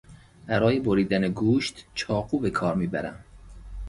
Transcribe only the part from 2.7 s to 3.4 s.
میبرم.